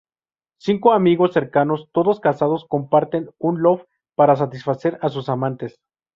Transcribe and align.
Cinco 0.59 0.93
amigos 0.93 1.31
cercanos, 1.31 1.87
todos 1.91 2.19
casados, 2.19 2.65
comparten 2.67 3.29
un 3.37 3.61
loft 3.61 3.85
para 4.15 4.35
satisfacer 4.35 4.97
a 5.03 5.09
sus 5.09 5.29
amantes. 5.29 5.77